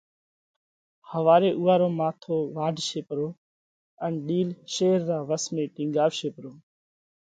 ۿواري 1.09 1.51
اُوئا 1.59 1.75
رو 1.81 1.89
ماٿو 1.99 2.35
واڍشي 2.55 3.01
پرو 3.07 3.29
ان 4.03 4.13
ڏِيل 4.27 4.49
شير 4.73 4.99
را 5.09 5.19
وس 5.29 5.43
۾ 5.55 5.63
ٽِينڳاوَشي 5.75 6.29
پرو. 6.35 6.51